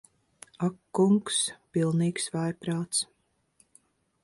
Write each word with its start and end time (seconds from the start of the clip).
Ak 0.67 0.77
kungs. 0.99 1.35
Pilnīgs 1.77 2.27
vājprāts. 2.37 3.05